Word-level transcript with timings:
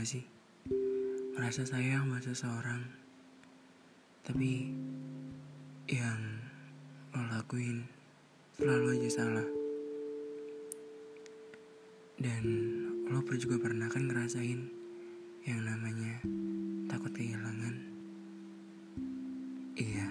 gak 0.00 0.16
sih? 0.16 0.24
Merasa 1.36 1.68
sayang 1.68 2.08
buat 2.08 2.24
seseorang. 2.24 2.88
Tapi 4.24 4.72
Yang 5.84 6.20
Lo 7.12 7.20
lakuin 7.28 7.84
Selalu 8.56 8.96
aja 8.96 9.20
salah. 9.20 9.44
Dan 12.16 12.44
Lo 13.12 13.20
juga 13.36 13.60
pernah 13.60 13.92
kan 13.92 14.08
ngerasain 14.08 14.72
Yang 15.44 15.60
namanya 15.68 16.24
Takut 16.88 17.12
kehilangan? 17.12 17.76
Iya 19.76 20.08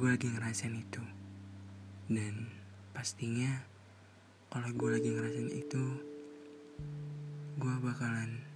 Gue 0.00 0.16
lagi 0.16 0.32
ngerasain 0.32 0.72
itu. 0.72 1.04
Dan 2.08 2.48
Pastinya 2.96 3.68
Kalau 4.48 4.72
gue 4.72 4.90
lagi 4.96 5.12
ngerasain 5.12 5.52
itu 5.52 5.84
gue 7.58 7.74
bakalan 7.84 8.47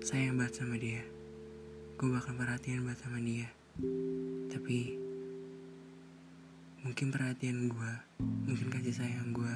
sayang 0.00 0.40
banget 0.40 0.64
sama 0.64 0.80
dia. 0.80 1.04
Gue 2.00 2.08
bakal 2.08 2.32
perhatian 2.32 2.88
banget 2.88 3.04
sama 3.04 3.20
dia. 3.20 3.52
Tapi 4.48 4.96
mungkin 6.80 7.12
perhatian 7.12 7.68
gue 7.68 7.92
mungkin 8.48 8.72
kasih 8.72 8.96
sayang 8.96 9.36
gue 9.36 9.54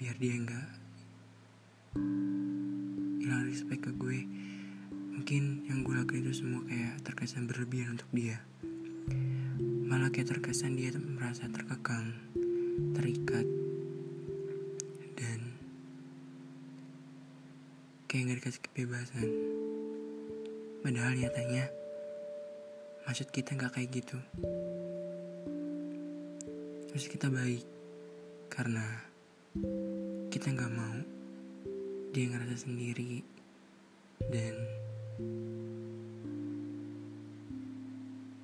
biar 0.00 0.16
dia 0.16 0.40
nggak 0.40 0.68
hilang 3.20 3.44
respect 3.44 3.84
ke 3.84 3.92
gue. 3.92 4.24
Mungkin 5.12 5.68
yang 5.68 5.84
gue 5.84 5.92
lakuin 5.92 6.24
itu 6.24 6.40
semua 6.40 6.64
kayak 6.64 7.04
terkesan 7.04 7.44
berlebihan 7.44 8.00
untuk 8.00 8.08
dia. 8.16 8.40
Malah 9.84 10.08
kayak 10.08 10.32
terkesan 10.32 10.80
dia 10.80 10.96
merasa 10.96 11.44
terkekang 11.52 12.16
terikat 12.96 13.44
kayak 18.16 18.32
gak 18.32 18.38
dikasih 18.40 18.62
kebebasan. 18.64 19.28
Padahal 20.80 21.20
nyatanya, 21.20 21.68
maksud 23.04 23.28
kita 23.28 23.52
gak 23.60 23.76
kayak 23.76 23.92
gitu. 23.92 24.16
Maksud 26.96 27.12
kita 27.12 27.28
baik, 27.28 27.60
karena 28.48 29.04
kita 30.32 30.48
gak 30.48 30.72
mau 30.72 30.96
dia 32.16 32.32
ngerasa 32.32 32.56
sendiri 32.64 33.20
dan 34.32 34.56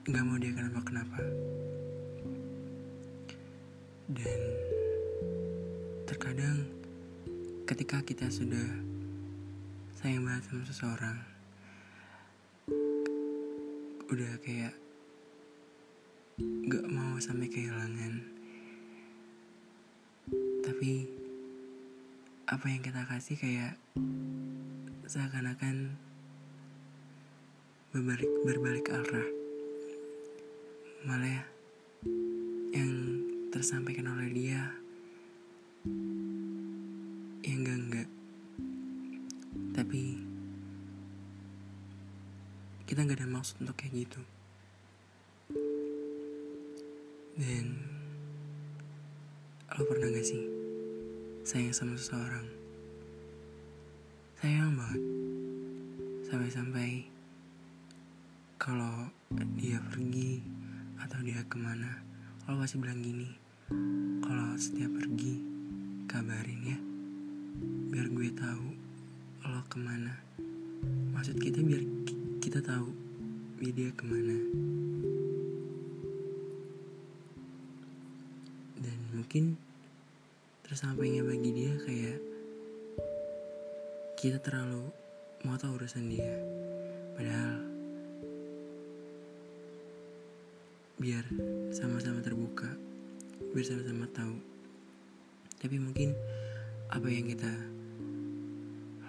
gak 0.04 0.24
mau 0.28 0.36
dia 0.36 0.52
kenapa-kenapa. 0.52 1.24
Dan 4.12 4.40
terkadang 6.04 6.60
ketika 7.64 8.04
kita 8.04 8.28
sudah 8.28 8.91
sayang 10.02 10.26
banget 10.26 10.50
sama 10.50 10.66
seseorang. 10.66 11.18
Udah 14.10 14.34
kayak 14.42 14.74
gak 16.66 16.86
mau 16.90 17.14
sampai 17.22 17.46
kehilangan. 17.46 18.18
Tapi 20.66 21.06
apa 22.50 22.66
yang 22.66 22.82
kita 22.82 23.06
kasih 23.06 23.38
kayak 23.38 23.78
seakan-akan 25.06 25.94
berbalik 27.94 28.30
berbalik 28.42 28.90
arah. 28.90 29.28
Malah 31.06 31.30
ya, 31.30 31.44
yang 32.74 33.22
tersampaikan 33.54 34.10
oleh 34.18 34.34
dia 34.34 34.66
yang 37.46 37.62
enggak 37.62 37.78
enggak 37.78 38.08
tapi 39.82 40.14
kita 42.86 43.02
nggak 43.02 43.18
ada 43.18 43.26
maksud 43.26 43.58
untuk 43.66 43.74
kayak 43.74 44.06
gitu. 44.06 44.22
Dan 47.34 47.82
lo 49.74 49.82
pernah 49.82 50.14
gak 50.14 50.22
sih 50.22 50.46
sayang 51.42 51.74
sama 51.74 51.98
seseorang? 51.98 52.46
Sayang 54.38 54.70
banget. 54.78 55.02
Sampai-sampai 56.30 57.10
kalau 58.62 59.10
dia 59.58 59.82
pergi 59.90 60.46
atau 61.02 61.18
dia 61.26 61.42
ke 61.50 61.58
mana 61.58 61.98
lo 62.46 62.62
pasti 62.62 62.78
bilang 62.78 63.02
gini 63.02 63.26
kalau 64.22 64.54
setiap 64.54 64.94
pergi 64.94 65.42
kabarin 66.06 66.62
ya 66.70 66.78
biar 67.90 68.06
gue 68.14 68.30
tahu 68.38 68.71
lo 69.42 69.62
ke 69.66 69.74
mana? 69.74 70.14
Maksud 71.14 71.42
kita 71.42 71.58
biar 71.66 71.82
kita 72.38 72.62
tahu 72.62 72.94
dia 73.58 73.90
ke 73.94 74.04
mana. 74.06 74.38
Dan 78.78 78.98
mungkin 79.14 79.58
tersampainya 80.66 81.26
bagi 81.26 81.50
dia 81.50 81.72
kayak 81.82 82.18
kita 84.18 84.38
terlalu 84.38 84.90
mau 85.42 85.58
tahu 85.58 85.74
urusan 85.78 86.06
dia. 86.06 86.34
Padahal 87.18 87.58
biar 91.02 91.26
sama-sama 91.74 92.22
terbuka 92.22 92.70
biar 93.50 93.66
sama-sama 93.66 94.06
tahu. 94.14 94.38
Tapi 95.58 95.82
mungkin 95.82 96.14
apa 96.94 97.10
yang 97.10 97.26
kita 97.26 97.71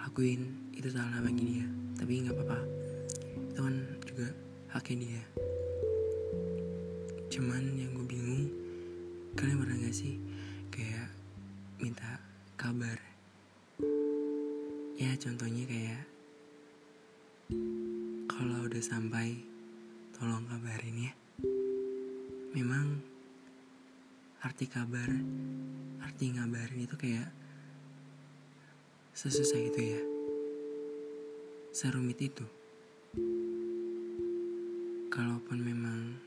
lakuin 0.04 0.52
itu 0.76 0.92
salah 0.92 1.24
bagi 1.24 1.42
dia. 1.56 1.66
Tapi 1.96 2.12
nggak 2.28 2.36
apa-apa. 2.36 2.60
Itu 3.48 3.60
kan 3.64 3.76
juga 4.04 4.28
haknya 4.76 4.96
dia. 5.00 5.24
Cuman 7.32 7.62
yang 7.72 7.96
gue 7.96 8.06
bingung 8.06 8.52
kalian 9.32 9.64
pernah 9.64 9.76
gak 9.80 9.96
sih 9.96 10.20
kayak 10.68 11.08
minta 11.80 12.20
kabar? 12.60 13.00
Ya 15.00 15.16
contohnya 15.16 15.64
kayak 15.64 16.04
kalau 18.28 18.68
udah 18.68 18.84
sampai 18.84 19.40
tolong 20.12 20.44
kabarin 20.46 21.10
ya. 21.10 21.12
Memang 22.52 23.00
arti 24.44 24.68
kabar 24.68 25.08
arti 26.04 26.24
ngabarin 26.36 26.84
itu 26.84 26.94
kayak 27.00 27.32
sesusah 29.14 29.62
itu 29.62 29.94
ya. 29.94 30.02
Serumit 31.70 32.18
itu. 32.18 32.42
Kalaupun 35.06 35.62
memang 35.62 36.18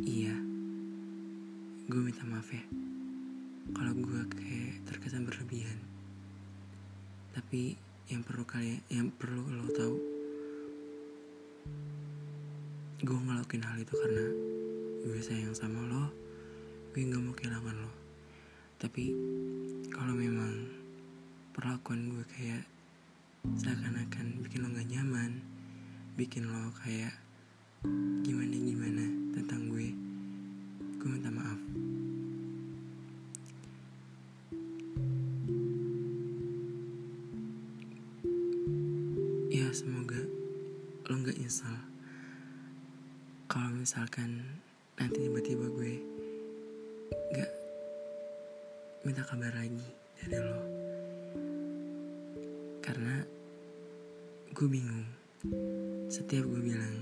iya 0.00 0.32
gue 1.92 2.00
minta 2.00 2.24
maaf 2.24 2.48
ya. 2.48 2.64
Kalau 3.76 3.92
gue 3.92 4.20
kayak 4.32 4.88
terkesan 4.88 5.28
berlebihan. 5.28 5.76
Tapi 7.36 7.76
yang 8.08 8.24
perlu 8.24 8.48
kalian 8.48 8.80
yang 8.88 9.12
perlu 9.12 9.44
lo 9.52 9.68
tahu 9.76 9.96
gue 13.04 13.18
ngelakuin 13.28 13.60
hal 13.60 13.76
itu 13.76 13.92
karena 13.92 14.26
gue 15.04 15.20
sayang 15.20 15.52
sama 15.52 15.84
lo 15.84 16.08
gue 16.96 17.04
nggak 17.04 17.20
mau 17.20 17.36
kehilangan 17.36 17.76
lo. 17.76 17.92
Tapi 18.80 19.12
kalau 19.92 20.16
memang 20.16 20.75
perlakuan 21.56 22.12
gue 22.12 22.24
kayak 22.36 22.68
seakan-akan 23.56 24.44
bikin 24.44 24.60
lo 24.60 24.68
gak 24.76 24.92
nyaman 24.92 25.40
bikin 26.12 26.52
lo 26.52 26.68
kayak 26.84 27.16
gimana 28.20 28.52
gimana 28.60 29.04
tentang 29.32 29.72
gue 29.72 29.88
gue 31.00 31.08
minta 31.08 31.32
maaf. 31.32 31.56
Ya 39.48 39.72
semoga 39.72 40.20
lo 41.08 41.14
gak 41.24 41.40
nyesal. 41.40 41.80
Kalau 43.48 43.72
misalkan 43.72 44.60
nanti 45.00 45.24
tiba-tiba 45.24 45.72
gue 45.72 46.04
gak 47.32 47.52
minta 49.08 49.24
kabar 49.24 49.56
lagi 49.56 49.88
dari 50.20 50.36
lo 50.36 50.75
karena 52.86 53.26
gue 54.54 54.68
bingung. 54.70 55.02
Setiap 56.06 56.46
gue 56.46 56.62
bilang 56.62 56.94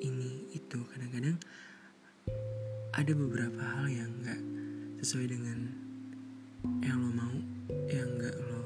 ini 0.00 0.48
itu 0.56 0.80
kadang-kadang 0.96 1.36
ada 2.96 3.12
beberapa 3.12 3.60
hal 3.60 3.86
yang 3.92 4.08
gak 4.24 4.40
sesuai 5.04 5.36
dengan 5.36 5.68
yang 6.80 7.04
lo 7.04 7.12
mau 7.12 7.36
yang 7.92 8.08
gak 8.16 8.36
lo 8.48 8.64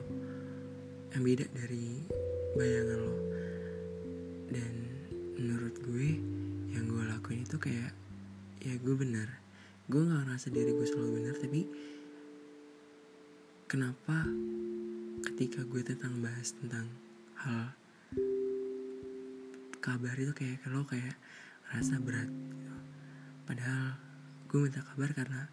yang 1.10 1.22
beda 1.26 1.46
dari 1.50 2.06
bayangan 2.54 2.98
lo. 3.02 3.18
Dan 4.54 4.72
menurut 5.42 5.74
gue 5.82 6.08
yang 6.70 6.86
gue 6.86 7.02
lakuin 7.02 7.42
itu 7.42 7.58
kayak 7.58 7.90
ya 8.62 8.78
gue 8.78 8.94
benar. 8.94 9.26
Gue 9.90 10.06
gak 10.06 10.22
ngerasa 10.22 10.54
diri 10.54 10.70
gue 10.70 10.86
selalu 10.86 11.10
benar 11.18 11.34
tapi 11.34 11.66
kenapa 13.66 14.24
ketika 15.38 15.62
gue 15.70 15.86
tentang 15.86 16.18
bahas 16.18 16.50
tentang 16.50 16.90
hal 17.38 17.70
kabar 19.78 20.18
itu 20.18 20.34
kayak 20.34 20.66
lo 20.66 20.82
kayak 20.82 21.14
rasa 21.70 21.94
berat 22.02 22.26
gitu. 22.26 22.74
padahal 23.46 23.94
gue 24.50 24.58
minta 24.66 24.82
kabar 24.82 25.14
karena 25.14 25.46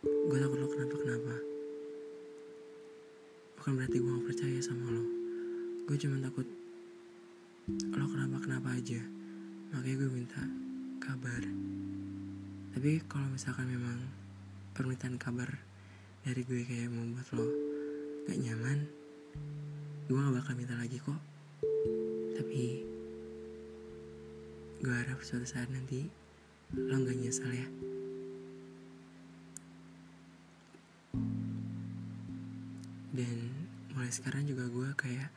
gue 0.00 0.38
takut 0.40 0.56
lo 0.56 0.72
kenapa 0.72 0.96
kenapa. 1.04 1.34
Bukan 3.60 3.72
berarti 3.76 3.96
gue 4.00 4.08
gak 4.08 4.24
percaya 4.24 4.58
sama 4.64 4.88
lo. 4.88 5.04
Gue 5.84 5.96
cuma 6.00 6.16
takut 6.16 6.48
lo 7.92 8.06
kenapa 8.08 8.40
kenapa 8.40 8.72
aja. 8.72 9.04
Makanya 9.76 9.96
gue 10.00 10.10
minta 10.16 10.42
kabar. 10.96 11.44
Tapi 12.72 13.04
kalau 13.04 13.28
misalkan 13.36 13.68
memang 13.68 14.00
permintaan 14.72 15.20
kabar 15.20 15.60
dari 16.24 16.40
gue 16.40 16.64
kayak 16.64 16.88
membuat 16.88 17.28
lo 17.36 17.44
gak 18.32 18.40
nyaman 18.40 18.95
gue 20.06 20.14
gak 20.14 20.38
bakal 20.38 20.54
minta 20.54 20.78
lagi 20.78 21.02
kok. 21.02 21.18
Tapi 22.38 22.62
gue 24.78 24.94
harap 24.94 25.18
suatu 25.18 25.42
saat 25.42 25.66
nanti 25.66 26.06
lo 26.78 26.94
gak 27.02 27.18
nyesel 27.18 27.50
ya. 27.50 27.66
Dan 33.10 33.36
mulai 33.98 34.12
sekarang 34.14 34.46
juga 34.46 34.70
gue 34.70 34.88
kayak 34.94 35.30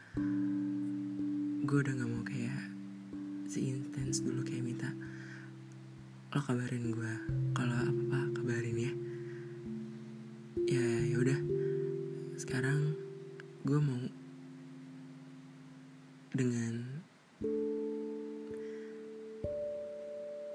gue 1.65 1.77
udah 1.81 1.93
gak 1.97 2.11
mau 2.13 2.21
kayak 2.21 2.69
seintens 3.49 4.21
dulu 4.21 4.45
kayak 4.45 4.61
minta 4.61 4.93
lo 6.29 6.45
kabarin 6.45 6.93
gue 6.93 7.13
kalau 7.57 7.73
apa 7.73 8.01
apa 8.05 8.19
kabarin 8.37 8.77
ya. 8.77 8.93
Ya 10.69 10.85
yaudah 11.09 11.41
sekarang 12.37 12.93
gue 13.65 13.81
mau 13.81 14.18
dengan 16.29 17.01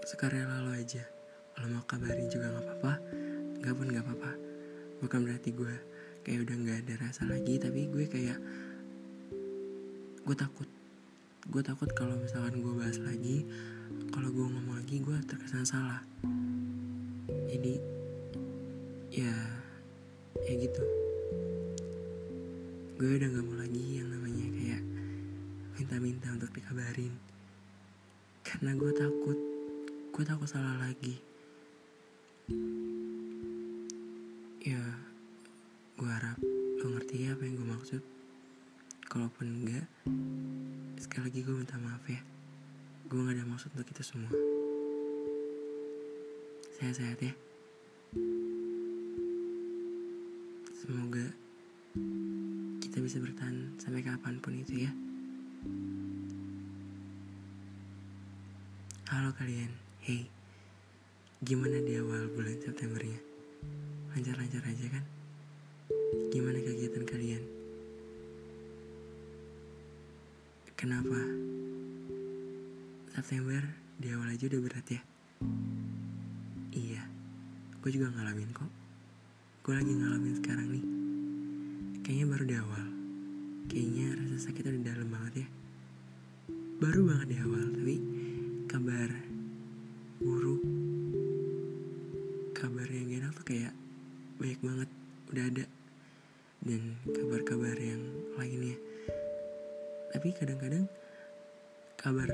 sukarela 0.06 0.62
lo 0.62 0.71
aja. 0.71 1.03
Kalau 1.55 1.69
mau 1.71 1.85
kabarin 1.87 2.31
juga 2.31 2.50
nggak 2.55 2.65
apa-apa. 2.67 2.93
Nggak 3.62 3.75
pun 3.75 3.87
nggak 3.91 4.05
apa-apa. 4.06 4.32
Bukan 5.03 5.21
berarti 5.26 5.50
gue 5.50 5.75
kayak 6.25 6.47
udah 6.47 6.56
nggak 6.56 6.79
ada 6.87 6.94
rasa 7.09 7.29
lagi 7.29 7.59
tapi 7.59 7.91
gue 7.91 8.06
kayak 8.06 8.38
gue 10.23 10.37
takut. 10.37 10.69
Gue 11.50 11.62
takut 11.67 11.91
kalau 11.93 12.17
misalkan 12.17 12.62
gue 12.62 12.75
bahas 12.79 12.97
lagi 13.03 13.44
kalau 14.15 14.31
gue 14.31 14.47
ngomong 14.47 14.79
lagi 14.79 15.03
gue 15.03 15.17
terkesan 15.27 15.67
salah. 15.67 16.00
Jadi 17.50 17.75
ya 19.11 19.35
ya 20.47 20.53
gitu. 20.55 20.85
Gue 22.94 23.19
udah 23.19 23.27
gak 23.27 23.43
mau 23.43 23.59
lagi 23.59 23.99
yang 23.99 24.06
namanya 24.06 24.47
kayak 24.55 24.94
minta-minta 25.75 26.31
untuk 26.31 26.55
dikabarin. 26.55 27.11
Karena 28.47 28.79
gue 28.79 28.93
takut 28.94 29.38
gue 30.15 30.23
takut 30.23 30.47
salah 30.47 30.79
lagi. 30.79 31.19
Ya 34.62 34.79
gue 35.99 36.06
harap 36.06 36.38
lo 36.79 36.87
ngerti 36.94 37.26
ya 37.26 37.35
apa 37.35 37.43
yang 37.43 37.59
gue 37.59 37.69
maksud. 37.75 38.03
Kalaupun 39.11 39.47
enggak 39.50 39.87
sekali 41.03 41.26
lagi 41.26 41.41
gue 41.43 41.55
minta 41.59 41.75
maaf 41.82 42.06
ya. 42.06 42.23
Gue 43.11 43.27
gak 43.27 43.35
ada 43.35 43.47
maksud 43.47 43.75
untuk 43.75 43.91
kita 43.91 44.06
semua. 44.06 44.31
Sehat-sehat 46.79 47.19
ya. 47.19 47.35
Semoga 50.79 51.27
kita 52.79 52.99
bisa 53.03 53.19
bertahan 53.19 53.75
sampai 53.82 54.06
kapan 54.06 54.38
pun 54.38 54.55
itu 54.55 54.87
ya 54.87 54.94
halo 59.14 59.31
kalian 59.37 59.70
hey. 60.05 60.26
Gimana 61.44 61.76
di 61.81 61.96
awal 62.00 62.28
bulan 62.32 62.56
Septembernya? 62.56 63.20
Lancar-lancar 64.16 64.64
aja 64.64 64.87
kan? 64.88 65.05
Gimana 66.32 66.56
kegiatan 66.56 67.05
kalian? 67.05 67.43
Kenapa? 70.72 71.20
September 73.12 73.60
di 74.00 74.08
awal 74.12 74.32
aja 74.32 74.44
udah 74.49 74.60
berat 74.60 74.87
ya? 74.88 75.02
Iya 76.72 77.02
gue 77.84 77.90
juga 77.93 78.08
ngalamin 78.17 78.50
kok. 78.56 78.72
Gue 79.60 79.76
lagi 79.76 79.93
ngalamin 79.93 80.34
sekarang 80.40 80.69
nih. 80.72 80.84
Kayaknya 82.00 82.26
baru 82.32 82.44
di 82.49 82.56
awal 82.56 82.94
kayaknya 83.75 84.15
rasa 84.15 84.38
sakitnya 84.38 84.71
udah 84.71 84.87
dalam 84.87 85.09
banget 85.11 85.35
ya. 85.43 85.49
Baru 86.79 87.00
banget 87.11 87.26
di 87.26 87.37
awal 87.43 87.67
tapi 87.75 87.97
kabar 88.71 89.11
buruk 90.23 90.62
kabar 92.55 92.87
yang 92.87 93.11
enak 93.19 93.35
tuh 93.35 93.43
kayak 93.43 93.75
banyak 94.38 94.61
banget 94.62 94.91
udah 95.35 95.44
ada. 95.50 95.65
Dan 96.62 97.03
kabar-kabar 97.11 97.75
yang 97.75 97.99
lainnya. 98.38 98.79
Tapi 100.15 100.29
kadang-kadang 100.38 100.87
kabar 101.99 102.31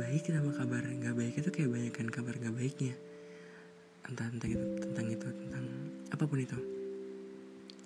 baik 0.00 0.32
sama 0.32 0.56
kabar 0.56 0.80
nggak 0.80 1.12
baik 1.12 1.34
itu 1.44 1.50
kayak 1.52 1.70
banyak 1.76 1.92
kan 1.92 2.08
kabar 2.08 2.34
nggak 2.40 2.56
baiknya. 2.56 2.96
Entah 4.08 4.32
tentang 4.32 4.56
itu 4.56 4.66
tentang 4.80 5.06
itu 5.12 5.28
tentang 5.28 5.64
apa 6.08 6.24
pun 6.24 6.40
itu. 6.40 6.56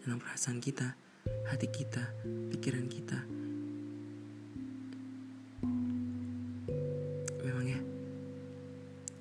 Tentang 0.07 0.23
perasaan 0.23 0.63
kita 0.63 1.04
hati 1.49 1.69
kita 1.69 2.05
pikiran 2.53 2.87
kita. 2.89 3.19
Memang 7.41 7.67
ya 7.69 7.81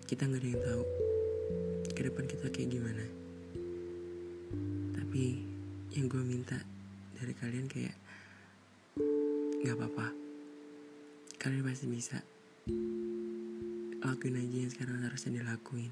kita 0.08 0.28
nggak 0.28 0.42
ada 0.42 0.50
yang 0.52 0.64
tahu 0.64 0.84
ke 1.94 2.02
depan 2.04 2.26
kita 2.28 2.48
kayak 2.52 2.70
gimana. 2.74 3.06
Tapi 5.00 5.24
yang 5.94 6.10
gue 6.10 6.24
minta 6.26 6.58
dari 7.16 7.34
kalian 7.38 7.68
kayak 7.70 7.96
nggak 9.64 9.76
apa-apa. 9.80 10.08
Kalian 11.40 11.64
pasti 11.64 11.88
bisa. 11.88 12.20
Lakuin 14.04 14.36
aja 14.36 14.58
yang 14.60 14.72
sekarang 14.72 15.00
harusnya 15.08 15.40
dilakuin. 15.40 15.92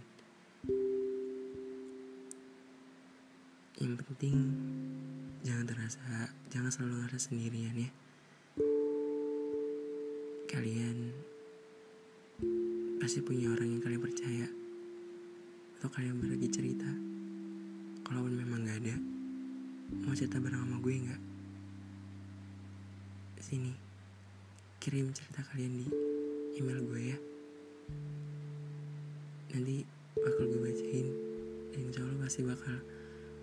Yang 3.79 3.93
penting 4.03 4.35
jangan 5.41 5.65
terasa 5.65 6.29
jangan 6.53 6.69
selalu 6.69 6.93
ngerasa 7.05 7.29
sendirian 7.31 7.75
ya. 7.77 7.89
Kalian 10.51 10.97
pasti 13.01 13.19
punya 13.25 13.49
orang 13.49 13.77
yang 13.77 13.81
kalian 13.81 14.03
percaya. 14.03 14.47
Atau 15.79 15.89
kalian 15.89 16.21
berbagi 16.21 16.49
cerita. 16.53 16.89
Kalaupun 18.05 18.37
memang 18.37 18.67
gak 18.67 18.85
ada 18.85 18.95
mau 19.91 20.15
cerita 20.15 20.39
bareng 20.39 20.63
sama 20.63 20.79
gue 20.79 20.93
nggak? 21.03 21.21
Sini 23.43 23.73
kirim 24.79 25.11
cerita 25.11 25.43
kalian 25.51 25.83
di 25.83 25.87
email 26.55 26.79
gue 26.85 27.01
ya. 27.11 27.17
Nanti 29.51 29.83
bakal 30.15 30.47
gue 30.47 30.61
bacain. 30.63 31.07
Dan 31.75 31.79
insya 31.91 32.07
Allah 32.07 32.17
pasti 32.23 32.41
bakal 32.47 32.77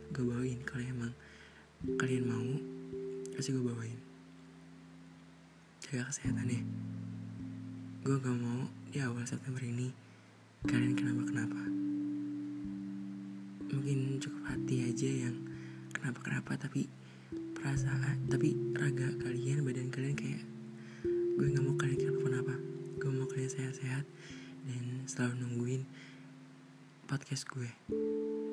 gue 0.09 0.25
bawain 0.25 0.61
kalau 0.65 0.85
emang 0.89 1.13
kalian 1.87 2.25
mau 2.27 2.51
pasti 3.37 3.55
gue 3.55 3.63
bawain. 3.63 4.01
Jaga 5.85 6.11
kesehatan 6.11 6.51
ya. 6.51 6.63
Gue 8.03 8.17
gak 8.19 8.35
mau 8.35 8.67
di 8.91 8.99
awal 8.99 9.23
September 9.29 9.63
ini 9.63 9.95
kalian 10.67 10.99
kenapa 10.99 11.23
kenapa 11.29 11.61
mungkin 13.71 14.19
cukup 14.19 14.43
hati 14.51 14.91
aja 14.91 15.29
yang 15.29 15.37
kenapa 15.95 16.19
kenapa 16.25 16.57
tapi 16.59 16.91
perasaan 17.55 18.27
tapi 18.27 18.59
raga 18.75 19.15
kalian 19.23 19.63
badan 19.63 19.93
kalian 19.95 20.19
kayak 20.19 20.43
gue 21.39 21.47
nggak 21.47 21.63
mau 21.63 21.79
kalian 21.79 22.01
kenapa 22.01 22.21
kenapa 22.27 22.55
gue 22.99 23.11
mau 23.13 23.29
kalian 23.31 23.53
sehat-sehat 23.55 24.03
dan 24.67 24.85
selalu 25.07 25.47
nungguin 25.47 25.83
podcast 27.09 27.49
gue. 27.49 27.71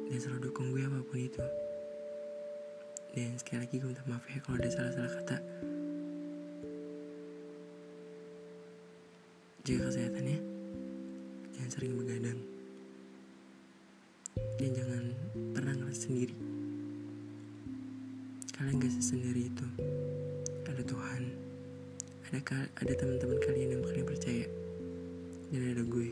Dan 0.07 0.15
selalu 0.15 0.47
dukung 0.47 0.71
gue 0.71 0.87
apa 0.87 1.03
pun 1.03 1.19
itu 1.19 1.43
dan 3.15 3.31
sekali 3.39 3.63
lagi 3.63 3.79
gue 3.79 3.87
minta 3.87 4.03
maaf 4.11 4.27
ya 4.27 4.43
kalau 4.43 4.59
ada 4.59 4.67
salah-salah 4.67 5.07
kata. 5.07 5.37
Jaga 9.63 9.87
kesehatan 9.87 10.25
ya. 10.27 10.39
Jangan 11.55 11.71
sering 11.71 11.95
begadang. 11.95 12.39
Dan 14.59 14.69
jangan 14.75 15.03
pernah 15.55 15.73
ngerasa 15.79 16.11
sendiri. 16.11 16.35
Kalian 18.51 18.83
gak 18.83 18.93
sendiri 18.99 19.47
itu. 19.47 19.67
Ada 20.67 20.83
Tuhan. 20.83 21.23
Ada 22.35 22.39
ada 22.83 22.93
teman-teman 22.99 23.39
kalian 23.39 23.79
yang 23.79 23.83
kalian 23.87 24.03
percaya. 24.03 24.47
Dan 25.55 25.71
ada 25.71 25.83
gue. 25.87 26.09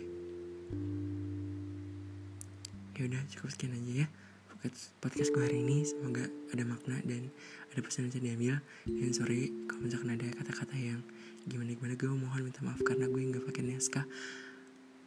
Ya 2.95 3.11
udah 3.11 3.21
cukup 3.27 3.51
sekian 3.51 3.75
aja 3.75 4.07
ya 4.07 4.22
podcast 4.63 4.95
podcast 5.03 5.29
gue 5.35 5.43
hari 5.43 5.59
ini. 5.59 5.83
Semoga 5.83 6.23
ada 6.55 6.63
makna 6.63 6.95
dan 7.03 7.27
ada 7.75 7.83
pesan 7.83 8.07
yang 8.07 8.15
bisa 8.15 8.23
diambil. 8.23 8.55
Dan 8.87 9.11
sorry 9.11 9.51
kalau 9.67 9.83
misalkan 9.83 10.15
ada 10.15 10.27
kata-kata 10.39 10.75
yang 10.79 11.03
gimana 11.43 11.75
gimana 11.75 11.99
gue 11.99 12.07
mohon 12.07 12.41
minta 12.47 12.63
maaf 12.63 12.79
karena 12.79 13.11
gue 13.11 13.19
nggak 13.19 13.43
pakai 13.43 13.67
naskah. 13.67 14.07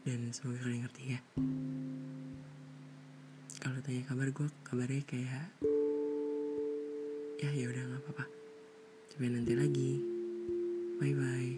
Dan 0.04 0.28
semoga 0.36 0.60
kalian 0.60 0.84
ngerti 0.84 1.02
ya. 1.08 1.20
Kalau 3.64 3.80
tanya 3.80 4.04
kabar 4.04 4.28
gue 4.28 4.48
kabarnya 4.60 5.02
kayak 5.08 5.48
ya 7.40 7.48
ya 7.48 7.64
udah 7.72 7.80
nggak 7.80 8.00
apa-apa. 8.04 8.24
Coba 9.08 9.24
nanti 9.32 9.56
lagi. 9.56 9.92
Bye 11.00 11.16
bye 11.16 11.56